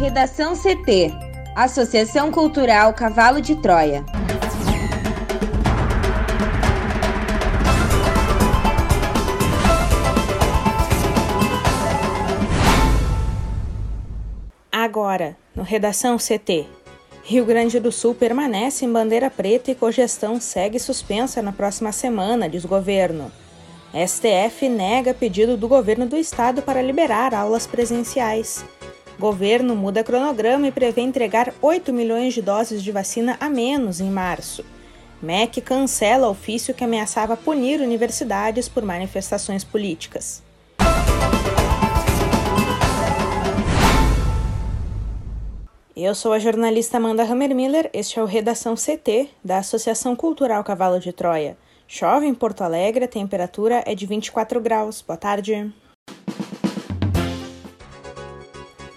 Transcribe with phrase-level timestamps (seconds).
[0.00, 1.12] Redação CT
[1.54, 4.02] Associação Cultural Cavalo de Troia.
[14.72, 16.64] Agora, no Redação CT.
[17.22, 22.48] Rio Grande do Sul permanece em bandeira preta e cogestão segue suspensa na próxima semana,
[22.48, 23.30] diz governo.
[23.92, 28.64] STF nega pedido do governo do estado para liberar aulas presenciais.
[29.20, 34.10] Governo muda cronograma e prevê entregar 8 milhões de doses de vacina a menos em
[34.10, 34.64] março.
[35.20, 40.42] MEC cancela ofício que ameaçava punir universidades por manifestações políticas.
[45.94, 50.98] Eu sou a jornalista Amanda Hammermiller, este é o Redação CT, da Associação Cultural Cavalo
[50.98, 51.58] de Troia.
[51.86, 55.02] Chove em Porto Alegre, a temperatura é de 24 graus.
[55.02, 55.70] Boa tarde.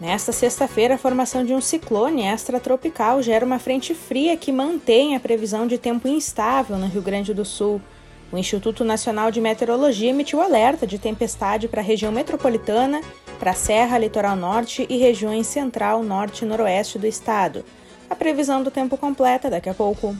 [0.04, 5.20] Nesta sexta-feira, a formação de um ciclone extratropical gera uma frente fria que mantém a
[5.20, 7.82] previsão de tempo instável no Rio Grande do Sul.
[8.30, 13.00] O Instituto Nacional de Meteorologia emitiu alerta de tempestade para a região metropolitana,
[13.40, 17.64] para a Serra, Litoral Norte e regiões central, norte e noroeste do estado.
[18.10, 20.14] A previsão do tempo completa daqui a pouco.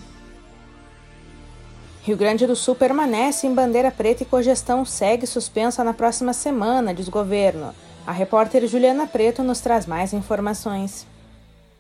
[2.04, 6.94] Rio Grande do Sul permanece em bandeira preta e cogestão segue suspensa na próxima semana,
[6.94, 7.76] diz governo.
[8.06, 11.08] A repórter Juliana Preto nos traz mais informações.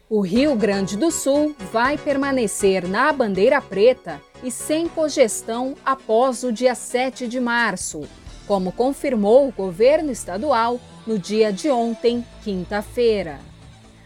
[0.09, 6.51] O Rio Grande do Sul vai permanecer na bandeira preta e sem cogestão após o
[6.51, 8.07] dia 7 de março,
[8.47, 13.39] como confirmou o governo estadual no dia de ontem, quinta-feira.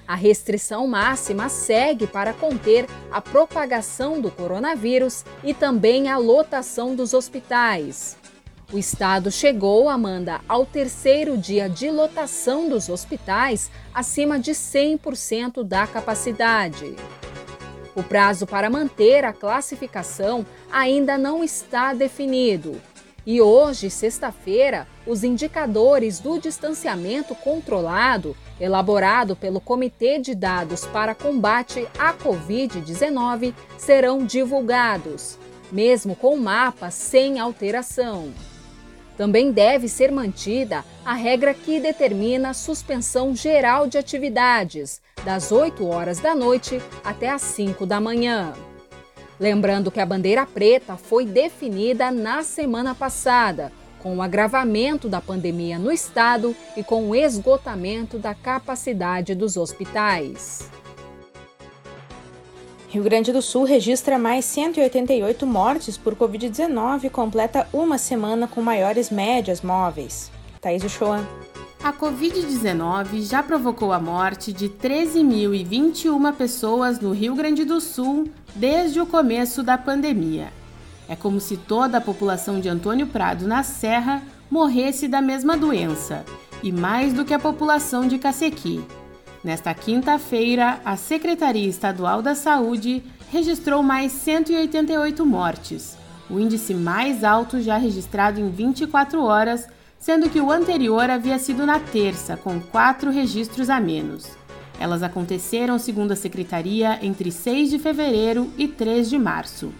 [0.07, 7.13] A restrição máxima segue para conter a propagação do coronavírus e também a lotação dos
[7.13, 8.17] hospitais.
[8.71, 15.87] O estado chegou, Amanda, ao terceiro dia de lotação dos hospitais acima de 100% da
[15.87, 16.93] capacidade.
[17.95, 22.81] O prazo para manter a classificação ainda não está definido.
[23.25, 31.87] E hoje, sexta-feira, os indicadores do distanciamento controlado, elaborado pelo Comitê de Dados para Combate
[31.97, 35.39] à Covid-19, serão divulgados,
[35.71, 38.33] mesmo com o mapa sem alteração.
[39.17, 45.85] Também deve ser mantida a regra que determina a suspensão geral de atividades, das 8
[45.87, 48.53] horas da noite até as 5 da manhã.
[49.39, 55.79] Lembrando que a bandeira preta foi definida na semana passada, com o agravamento da pandemia
[55.79, 60.69] no estado e com o esgotamento da capacidade dos hospitais.
[62.89, 68.61] Rio Grande do Sul registra mais 188 mortes por Covid-19 e completa uma semana com
[68.61, 70.31] maiores médias móveis.
[70.61, 71.27] Thaís Uchoa.
[71.83, 79.01] A Covid-19 já provocou a morte de 13.021 pessoas no Rio Grande do Sul desde
[79.01, 80.47] o começo da pandemia.
[81.09, 86.25] É como se toda a população de Antônio Prado, na Serra, morresse da mesma doença,
[86.63, 88.81] e mais do que a população de Cacequi.
[89.43, 95.97] Nesta quinta-feira, a Secretaria Estadual da Saúde registrou mais 188 mortes,
[96.29, 99.67] o índice mais alto já registrado em 24 horas,
[99.99, 104.27] sendo que o anterior havia sido na terça, com quatro registros a menos.
[104.79, 109.71] Elas aconteceram, segundo a Secretaria, entre 6 de fevereiro e 3 de março.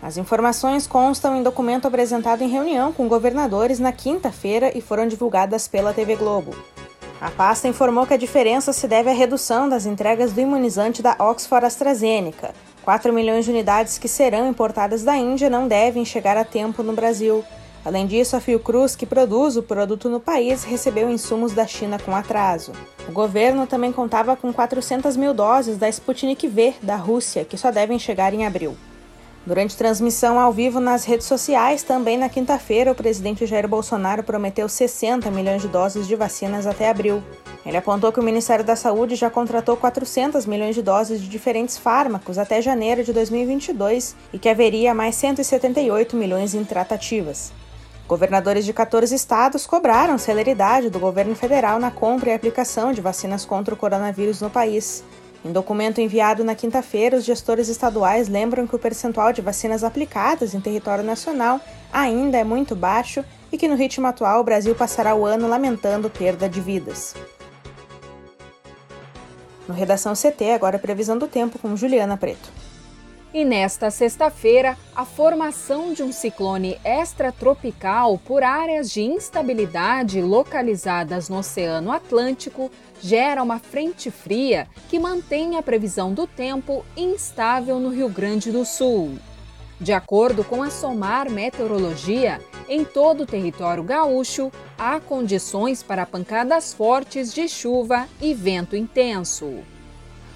[0.00, 5.66] As informações constam em documento apresentado em reunião com governadores na quinta-feira e foram divulgadas
[5.66, 6.54] pela TV Globo.
[7.24, 11.16] A pasta informou que a diferença se deve à redução das entregas do imunizante da
[11.18, 12.52] Oxford AstraZeneca.
[12.82, 16.92] 4 milhões de unidades que serão importadas da Índia não devem chegar a tempo no
[16.92, 17.42] Brasil.
[17.82, 22.14] Além disso, a Fiocruz, que produz o produto no país, recebeu insumos da China com
[22.14, 22.72] atraso.
[23.08, 27.70] O governo também contava com 400 mil doses da Sputnik V da Rússia, que só
[27.70, 28.76] devem chegar em abril.
[29.46, 34.66] Durante transmissão ao vivo nas redes sociais, também na quinta-feira, o presidente Jair Bolsonaro prometeu
[34.66, 37.22] 60 milhões de doses de vacinas até abril.
[37.64, 41.76] Ele apontou que o Ministério da Saúde já contratou 400 milhões de doses de diferentes
[41.76, 47.52] fármacos até janeiro de 2022 e que haveria mais 178 milhões em tratativas.
[48.08, 53.44] Governadores de 14 estados cobraram celeridade do governo federal na compra e aplicação de vacinas
[53.44, 55.04] contra o coronavírus no país.
[55.44, 60.54] Em documento enviado na quinta-feira, os gestores estaduais lembram que o percentual de vacinas aplicadas
[60.54, 61.60] em território nacional
[61.92, 66.08] ainda é muito baixo e que no ritmo atual o Brasil passará o ano lamentando
[66.08, 67.14] perda de vidas.
[69.68, 72.63] No Redação CT, agora previsão do tempo com Juliana Preto.
[73.34, 81.38] E nesta sexta-feira, a formação de um ciclone extratropical por áreas de instabilidade localizadas no
[81.38, 82.70] Oceano Atlântico
[83.02, 88.64] gera uma frente fria que mantém a previsão do tempo instável no Rio Grande do
[88.64, 89.18] Sul.
[89.80, 96.72] De acordo com a SOMAR Meteorologia, em todo o território gaúcho há condições para pancadas
[96.72, 99.64] fortes de chuva e vento intenso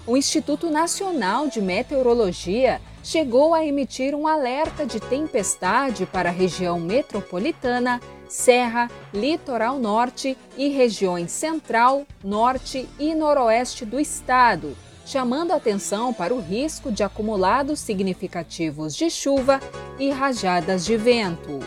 [0.08, 6.81] o Instituto Nacional de Meteorologia chegou a emitir um alerta de tempestade para a região
[6.81, 14.75] metropolitana, Serra, Litoral Norte e regiões Central, Norte e Noroeste do estado,
[15.05, 19.60] chamando atenção para o risco de acumulados significativos de chuva
[19.99, 21.60] e rajadas de vento.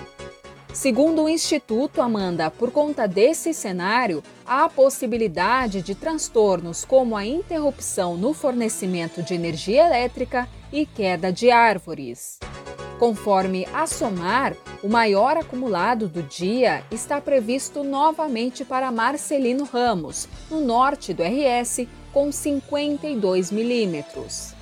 [0.74, 7.26] Segundo o Instituto, Amanda, por conta desse cenário, há a possibilidade de transtornos como a
[7.26, 12.40] interrupção no fornecimento de energia elétrica e queda de árvores.
[12.98, 20.62] Conforme a SOMAR, o maior acumulado do dia está previsto novamente para Marcelino Ramos, no
[20.62, 24.61] norte do RS, com 52 milímetros.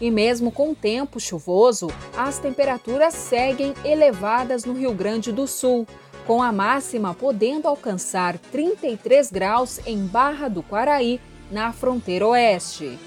[0.00, 5.86] E mesmo com tempo chuvoso, as temperaturas seguem elevadas no Rio Grande do Sul,
[6.26, 12.98] com a máxima podendo alcançar 33 graus em Barra do Quaraí, na fronteira oeste.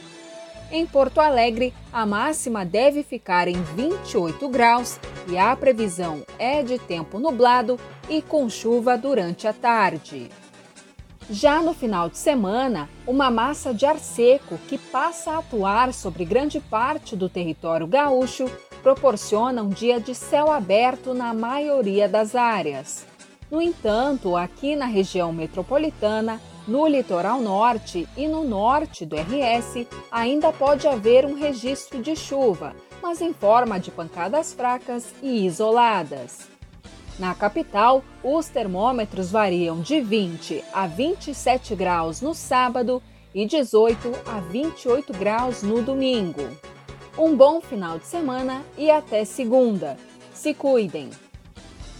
[0.71, 6.77] Em Porto Alegre, a máxima deve ficar em 28 graus e a previsão é de
[6.77, 10.29] tempo nublado e com chuva durante a tarde.
[11.31, 16.25] Já no final de semana, uma massa de ar seco que passa a atuar sobre
[16.25, 18.49] grande parte do território gaúcho
[18.81, 23.05] proporciona um dia de céu aberto na maioria das áreas.
[23.51, 30.51] No entanto, aqui na região metropolitana, no litoral norte e no norte do RS, ainda
[30.51, 36.58] pode haver um registro de chuva, mas em forma de pancadas fracas e isoladas.
[37.19, 43.03] Na capital, os termômetros variam de 20 a 27 graus no sábado
[43.35, 46.47] e 18 a 28 graus no domingo.
[47.17, 49.97] Um bom final de semana e até segunda.
[50.33, 51.09] Se cuidem!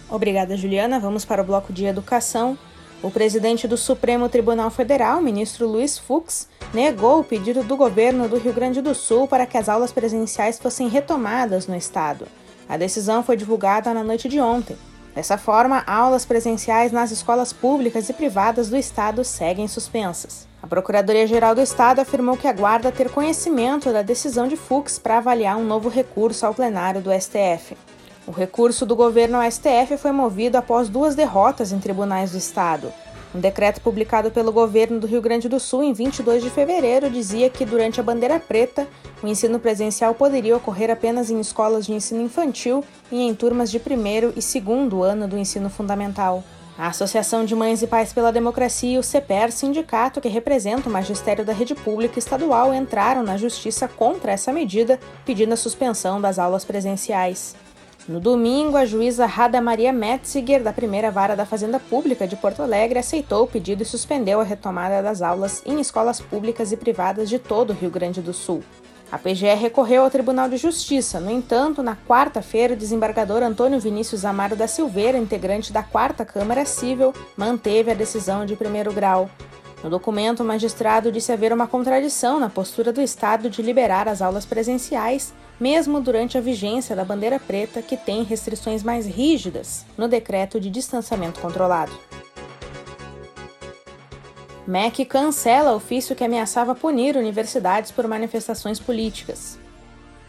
[0.10, 1.02] Obrigada, Juliana.
[1.02, 2.58] Vamos para o bloco de educação.
[3.04, 8.38] O presidente do Supremo Tribunal Federal, ministro Luiz Fux, negou o pedido do governo do
[8.38, 12.26] Rio Grande do Sul para que as aulas presenciais fossem retomadas no estado.
[12.70, 14.78] A decisão foi divulgada na noite de ontem.
[15.20, 20.48] Dessa forma, aulas presenciais nas escolas públicas e privadas do estado seguem suspensas.
[20.64, 25.58] A Procuradoria-Geral do Estado afirmou que aguarda ter conhecimento da decisão de Fux para avaliar
[25.58, 27.76] um novo recurso ao plenário do STF.
[28.26, 32.94] O recurso do governo ao STF foi movido após duas derrotas em tribunais do Estado.
[33.34, 37.48] Um decreto publicado pelo governo do Rio Grande do Sul em 22 de fevereiro dizia
[37.48, 38.88] que, durante a bandeira preta,
[39.22, 43.80] o ensino presencial poderia ocorrer apenas em escolas de ensino infantil e em turmas de
[43.80, 46.44] primeiro e segundo ano do ensino fundamental.
[46.76, 50.92] A Associação de Mães e Pais pela Democracia e o CEPER, sindicato que representa o
[50.92, 56.40] magistério da rede pública estadual, entraram na justiça contra essa medida, pedindo a suspensão das
[56.40, 57.54] aulas presenciais.
[58.10, 62.64] No domingo, a juíza Rada Maria Metziger, da primeira vara da Fazenda Pública de Porto
[62.64, 67.30] Alegre, aceitou o pedido e suspendeu a retomada das aulas em escolas públicas e privadas
[67.30, 68.64] de todo o Rio Grande do Sul.
[69.12, 71.20] A PGR recorreu ao Tribunal de Justiça.
[71.20, 76.66] No entanto, na quarta-feira, o desembargador Antônio Vinícius Amaro da Silveira, integrante da Quarta Câmara
[76.66, 79.30] Civil, manteve a decisão de primeiro grau.
[79.84, 84.22] No documento, o magistrado disse haver uma contradição na postura do Estado de liberar as
[84.22, 90.08] aulas presenciais, mesmo durante a vigência da bandeira preta, que tem restrições mais rígidas no
[90.08, 91.94] decreto de distanciamento controlado.
[94.68, 99.58] MEC cancela ofício que ameaçava punir universidades por manifestações políticas.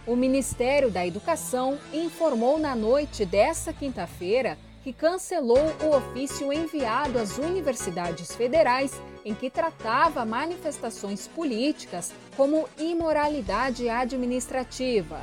[0.06, 7.38] O Ministério da Educação informou na noite desta quinta-feira que cancelou o ofício enviado às
[7.38, 8.92] universidades federais
[9.24, 15.20] em que tratava manifestações políticas como imoralidade administrativa.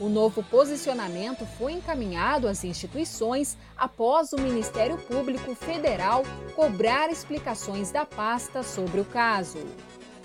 [0.00, 6.22] O novo posicionamento foi encaminhado às instituições após o Ministério Público Federal
[6.56, 9.58] cobrar explicações da pasta sobre o caso.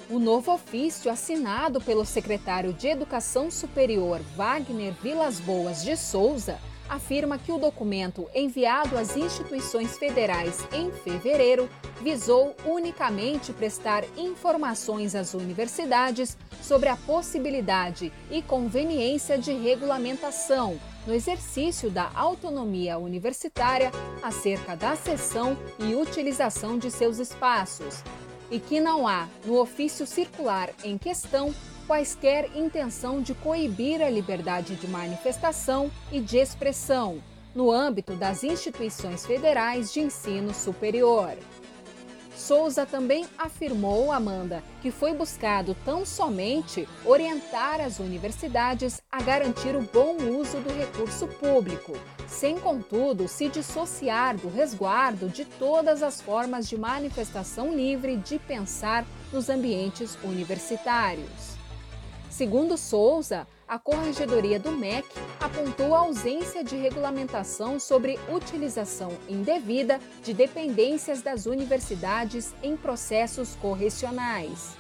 [0.10, 6.58] O novo ofício, assinado pelo secretário de Educação Superior Wagner Vilas Boas de Souza,
[6.90, 11.70] afirma que o documento enviado às instituições federais em fevereiro
[12.02, 21.90] visou unicamente prestar informações às universidades sobre a possibilidade e conveniência de regulamentação no exercício
[21.90, 23.92] da autonomia universitária
[24.24, 28.04] acerca da cessão e utilização de seus espaços,
[28.50, 31.54] e que não há, no ofício circular em questão,
[31.88, 37.22] quaisquer intenção de coibir a liberdade de manifestação e de expressão
[37.54, 41.36] no âmbito das instituições federais de ensino superior.
[42.36, 49.82] Souza também afirmou, Amanda, que foi buscado tão somente orientar as universidades a garantir o
[49.82, 51.94] bom uso do recurso público,
[52.28, 59.06] sem, contudo, se dissociar do resguardo de todas as formas de manifestação livre de pensar
[59.32, 61.56] nos ambientes universitários.
[62.36, 65.08] Segundo Souza, a Corregedoria do MEC
[65.40, 74.76] apontou a ausência de regulamentação sobre utilização indevida de dependências das universidades em processos correcionais.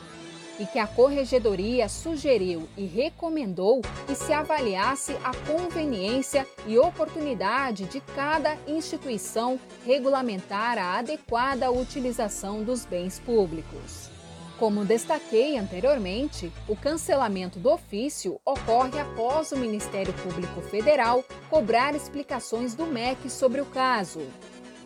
[0.59, 8.01] E que a Corregedoria sugeriu e recomendou que se avaliasse a conveniência e oportunidade de
[8.01, 14.13] cada instituição regulamentar a adequada utilização dos bens públicos.
[14.57, 22.73] Como destaquei anteriormente, o cancelamento do ofício ocorre após o Ministério Público Federal cobrar explicações
[22.73, 24.21] do MEC sobre o caso.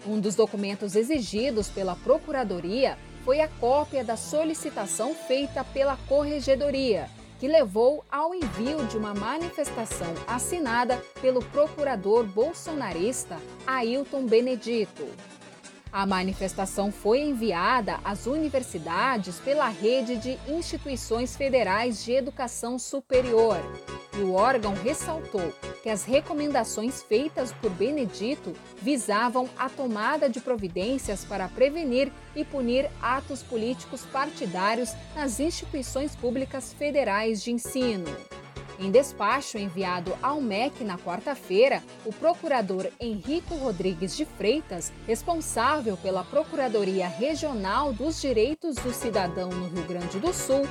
[0.07, 7.07] Um dos documentos exigidos pela Procuradoria foi a cópia da solicitação feita pela Corregedoria,
[7.39, 15.07] que levou ao envio de uma manifestação assinada pelo procurador bolsonarista Ailton Benedito.
[15.91, 23.57] A manifestação foi enviada às universidades pela rede de instituições federais de educação superior.
[24.15, 31.25] E o órgão ressaltou que as recomendações feitas por Benedito visavam a tomada de providências
[31.25, 38.05] para prevenir e punir atos políticos partidários nas instituições públicas federais de ensino.
[38.79, 46.23] Em despacho enviado ao MEC na quarta-feira, o procurador Henrico Rodrigues de Freitas, responsável pela
[46.23, 50.65] Procuradoria Regional dos Direitos do Cidadão no Rio Grande do Sul,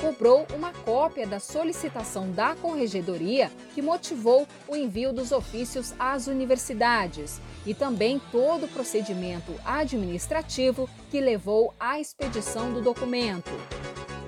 [0.00, 7.38] cobrou uma cópia da solicitação da Corregedoria que motivou o envio dos ofícios às universidades
[7.66, 13.50] e também todo o procedimento administrativo que levou à expedição do documento.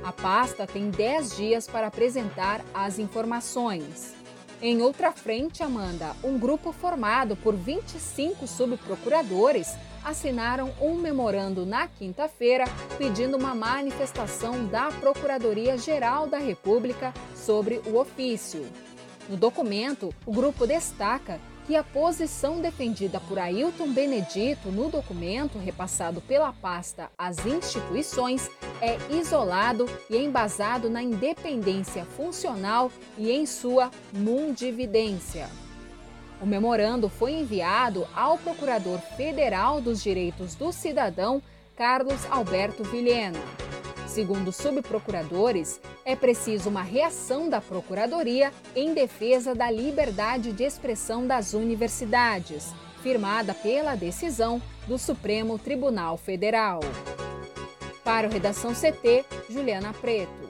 [0.04, 4.14] A pasta tem 10 dias para apresentar as informações.
[4.61, 12.66] Em outra frente, Amanda, um grupo formado por 25 subprocuradores assinaram um memorando na quinta-feira
[12.99, 18.66] pedindo uma manifestação da Procuradoria-Geral da República sobre o ofício.
[19.26, 26.21] No documento, o grupo destaca que a posição defendida por Ailton Benedito no documento repassado
[26.21, 35.49] pela pasta às instituições é isolado e embasado na independência funcional e em sua mundividência.
[36.40, 41.42] O memorando foi enviado ao Procurador Federal dos Direitos do Cidadão,
[41.75, 43.40] Carlos Alberto Vilhena.
[44.14, 51.52] Segundo subprocuradores, é preciso uma reação da Procuradoria em defesa da liberdade de expressão das
[51.52, 56.78] universidades, firmada pela decisão do Supremo Tribunal Federal.
[58.04, 60.49] Para o Redação CT, Juliana Preto.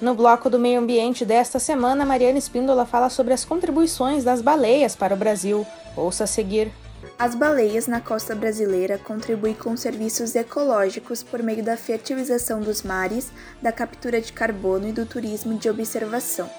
[0.00, 4.96] No bloco do meio ambiente desta semana, Mariana Espíndola fala sobre as contribuições das baleias
[4.96, 5.66] para o Brasil.
[5.94, 6.72] Ouça a seguir.
[7.18, 13.30] As baleias na costa brasileira contribuem com serviços ecológicos por meio da fertilização dos mares,
[13.62, 16.50] da captura de carbono e do turismo de observação.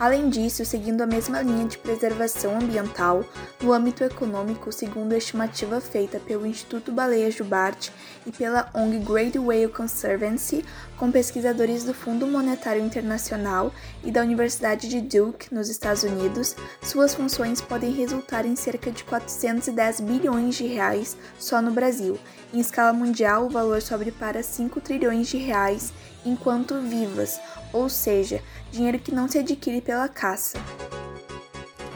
[0.00, 3.22] Além disso, seguindo a mesma linha de preservação ambiental,
[3.60, 7.92] no âmbito econômico, segundo a estimativa feita pelo Instituto Baleia Jubarte
[8.26, 10.64] e pela ONG Great Whale Conservancy,
[10.96, 17.14] com pesquisadores do Fundo Monetário Internacional e da Universidade de Duke, nos Estados Unidos, suas
[17.14, 22.18] funções podem resultar em cerca de 410 bilhões de reais só no Brasil.
[22.54, 25.92] Em escala mundial, o valor sobe para 5 trilhões de reais
[26.24, 27.38] enquanto vivas,
[27.72, 30.58] ou seja, dinheiro que não se adquire pela caça.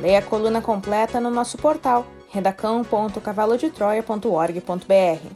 [0.00, 5.28] Leia a coluna completa no nosso portal redacão.cavalodetroia.org.br.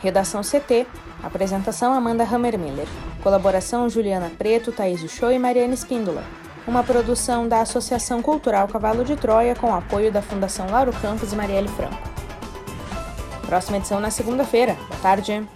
[0.00, 0.86] Redação CT.
[1.22, 2.86] Apresentação Amanda Hammermiller.
[3.22, 6.22] Colaboração Juliana Preto, Thaís Uchoa e Mariana Espíndola.
[6.66, 11.36] Uma produção da Associação Cultural Cavalo de Troia com apoio da Fundação Lauro Campos e
[11.36, 11.96] Marielle Franco.
[13.46, 14.76] Próxima edição na segunda-feira.
[14.88, 15.48] Boa tarde.